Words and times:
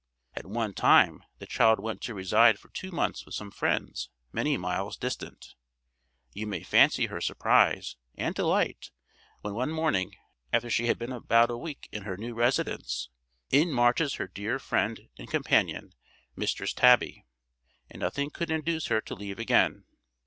At 0.35 0.47
one 0.47 0.73
time 0.73 1.23
the 1.37 1.45
child 1.45 1.79
went 1.79 2.01
to 2.01 2.15
reside 2.15 2.57
for 2.57 2.69
two 2.69 2.89
months, 2.89 3.23
with 3.23 3.35
some 3.35 3.51
friends 3.51 4.09
many 4.31 4.57
miles 4.57 4.97
distant. 4.97 5.53
You 6.33 6.47
may 6.47 6.63
fancy 6.63 7.05
her 7.05 7.21
surprise 7.21 7.97
and 8.15 8.33
delight 8.33 8.89
when 9.41 9.53
one 9.53 9.69
morning, 9.71 10.15
after 10.51 10.71
she 10.71 10.87
had 10.87 10.97
been 10.97 11.11
about 11.11 11.51
a 11.51 11.55
week 11.55 11.87
in 11.91 12.01
her 12.01 12.17
new 12.17 12.33
residence, 12.33 13.09
in 13.51 13.71
marches 13.71 14.15
her 14.15 14.27
dear 14.27 14.57
friend 14.57 15.01
and 15.19 15.29
companion 15.29 15.93
Mistress 16.35 16.73
Tabby, 16.73 17.27
and 17.87 17.99
nothing 17.99 18.31
could 18.31 18.49
induce 18.49 18.87
her 18.87 19.01
to 19.01 19.13
leave 19.13 19.37
again. 19.37 19.85